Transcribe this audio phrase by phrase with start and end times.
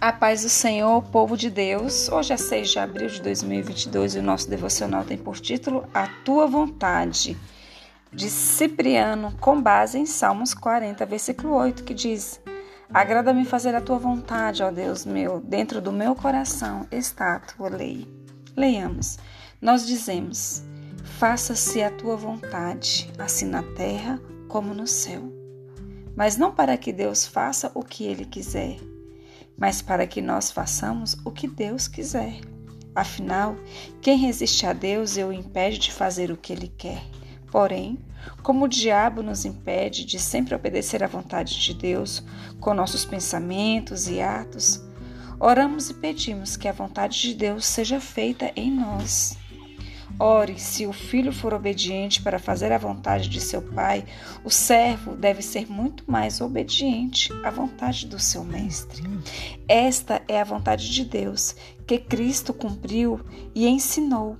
[0.00, 2.08] A paz do Senhor, povo de Deus.
[2.08, 6.06] Hoje é 6 de abril de 2022 e o nosso devocional tem por título A
[6.24, 7.36] Tua Vontade,
[8.12, 12.40] de Cipriano, com base em Salmos 40, versículo 8, que diz:
[12.94, 17.68] Agrada-me fazer a tua vontade, ó Deus meu, dentro do meu coração está a tua
[17.68, 18.06] lei.
[18.56, 19.18] Leiamos.
[19.60, 20.62] Nós dizemos:
[21.18, 25.24] Faça-se a tua vontade, assim na terra como no céu.
[26.14, 28.78] Mas não para que Deus faça o que ele quiser
[29.58, 32.40] mas para que nós façamos o que Deus quiser.
[32.94, 33.56] Afinal,
[34.00, 37.02] quem resiste a Deus e o impede de fazer o que ele quer?
[37.50, 37.98] Porém,
[38.42, 42.22] como o diabo nos impede de sempre obedecer à vontade de Deus
[42.60, 44.82] com nossos pensamentos e atos,
[45.40, 49.36] oramos e pedimos que a vontade de Deus seja feita em nós.
[50.20, 54.04] Ore, se o filho for obediente para fazer a vontade de seu pai,
[54.42, 59.04] o servo deve ser muito mais obediente à vontade do seu mestre.
[59.68, 61.54] Esta é a vontade de Deus,
[61.86, 63.20] que Cristo cumpriu
[63.54, 64.36] e ensinou.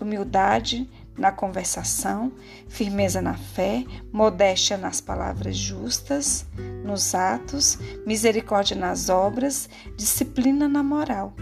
[0.00, 2.32] Humildade na conversação,
[2.68, 6.44] firmeza na fé, modéstia nas palavras justas,
[6.84, 11.32] nos atos, misericórdia nas obras, disciplina na moral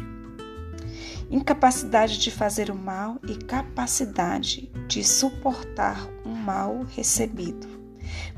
[1.34, 7.66] incapacidade de fazer o mal e capacidade de suportar o mal recebido.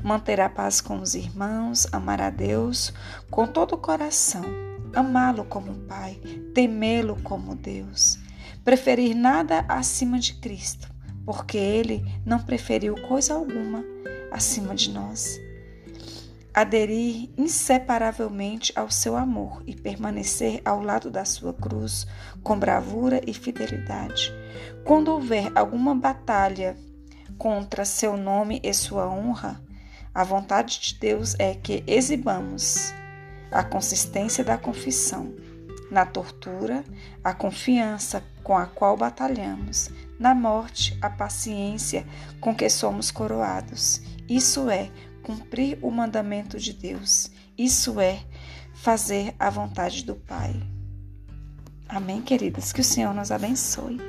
[0.03, 2.91] Manter a paz com os irmãos, amar a Deus
[3.29, 4.43] com todo o coração,
[4.95, 6.19] amá-lo como Pai,
[6.55, 8.17] temê-lo como Deus,
[8.65, 10.91] preferir nada acima de Cristo,
[11.23, 13.85] porque Ele não preferiu coisa alguma
[14.31, 15.39] acima de nós
[16.57, 22.07] aderir inseparavelmente ao seu amor e permanecer ao lado da sua cruz
[22.41, 24.33] com bravura e fidelidade.
[24.83, 26.75] Quando houver alguma batalha
[27.37, 29.61] contra seu nome e sua honra,
[30.11, 32.91] a vontade de Deus é que exibamos
[33.51, 35.35] a consistência da confissão.
[35.91, 36.83] Na tortura,
[37.23, 39.91] a confiança com a qual batalhamos.
[40.17, 42.03] Na morte, a paciência
[42.41, 44.01] com que somos coroados.
[44.27, 44.89] Isso é
[45.27, 47.29] cumprir o mandamento de Deus.
[47.57, 48.23] Isso é
[48.75, 50.55] fazer a vontade do Pai.
[51.89, 52.71] Amém, queridas?
[52.71, 53.99] Que o Senhor nos abençoe.